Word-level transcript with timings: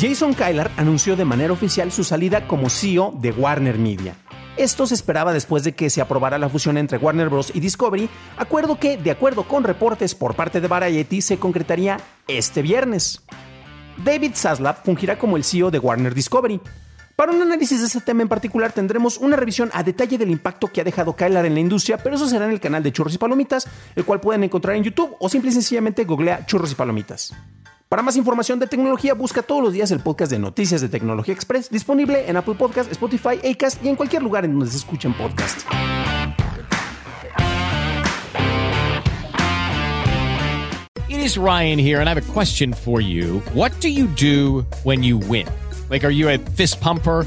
Jason 0.00 0.32
Kylar 0.32 0.70
anunció 0.78 1.14
de 1.14 1.26
manera 1.26 1.52
oficial 1.52 1.92
su 1.92 2.04
salida 2.04 2.48
como 2.48 2.70
CEO 2.70 3.12
de 3.20 3.32
Warner 3.32 3.76
Media. 3.76 4.16
Esto 4.56 4.86
se 4.86 4.94
esperaba 4.94 5.30
después 5.34 5.62
de 5.62 5.74
que 5.74 5.90
se 5.90 6.00
aprobara 6.00 6.38
la 6.38 6.48
fusión 6.48 6.78
entre 6.78 6.96
Warner 6.96 7.28
Bros. 7.28 7.52
y 7.54 7.60
Discovery, 7.60 8.08
acuerdo 8.38 8.78
que, 8.78 8.96
de 8.96 9.10
acuerdo 9.10 9.46
con 9.46 9.62
reportes 9.62 10.14
por 10.14 10.34
parte 10.34 10.62
de 10.62 10.68
Variety, 10.68 11.20
se 11.20 11.38
concretaría 11.38 11.98
este 12.26 12.62
viernes. 12.62 13.20
David 14.02 14.32
Zaslav 14.36 14.82
fungirá 14.82 15.18
como 15.18 15.36
el 15.36 15.44
CEO 15.44 15.70
de 15.70 15.78
Warner 15.78 16.14
Discovery. 16.14 16.62
Para 17.14 17.32
un 17.32 17.42
análisis 17.42 17.80
de 17.80 17.86
este 17.86 18.00
tema 18.00 18.22
en 18.22 18.28
particular 18.30 18.72
tendremos 18.72 19.18
una 19.18 19.36
revisión 19.36 19.68
a 19.74 19.82
detalle 19.82 20.16
del 20.16 20.30
impacto 20.30 20.68
que 20.68 20.80
ha 20.80 20.84
dejado 20.84 21.14
Kylar 21.14 21.44
en 21.44 21.52
la 21.52 21.60
industria, 21.60 21.98
pero 21.98 22.16
eso 22.16 22.26
será 22.26 22.46
en 22.46 22.52
el 22.52 22.60
canal 22.60 22.82
de 22.82 22.90
Churros 22.90 23.14
y 23.14 23.18
Palomitas, 23.18 23.68
el 23.94 24.06
cual 24.06 24.20
pueden 24.20 24.44
encontrar 24.44 24.76
en 24.76 24.84
YouTube 24.84 25.14
o 25.20 25.28
simple 25.28 25.50
y 25.50 25.52
sencillamente 25.52 26.04
googlea 26.04 26.46
Churros 26.46 26.72
y 26.72 26.74
Palomitas. 26.74 27.34
Para 27.90 28.04
más 28.04 28.16
información 28.16 28.60
de 28.60 28.68
tecnología, 28.68 29.14
busca 29.14 29.42
todos 29.42 29.64
los 29.64 29.72
días 29.72 29.90
el 29.90 29.98
podcast 29.98 30.30
de 30.30 30.38
Noticias 30.38 30.80
de 30.80 30.88
Tecnología 30.88 31.34
Express, 31.34 31.68
disponible 31.70 32.30
en 32.30 32.36
Apple 32.36 32.54
Podcast, 32.54 32.88
Spotify, 32.92 33.40
Acast 33.44 33.84
y 33.84 33.88
en 33.88 33.96
cualquier 33.96 34.22
lugar 34.22 34.44
en 34.44 34.52
donde 34.52 34.70
se 34.70 34.76
escuchen 34.76 35.12
podcasts. 35.12 35.66
It 41.08 41.18
is 41.18 41.36
Ryan 41.36 41.80
here, 41.80 41.98
and 41.98 42.08
I 42.08 42.14
have 42.14 42.16
a 42.16 42.32
question 42.32 42.72
for 42.72 43.00
you. 43.00 43.42
What 43.54 43.72
do 43.80 43.88
you 43.88 44.06
do 44.06 44.64
when 44.84 45.02
you 45.02 45.18
win? 45.18 45.48
Like, 45.90 46.06
are 46.06 46.12
you 46.12 46.28
a 46.28 46.38
fist 46.38 46.80
pumper? 46.80 47.26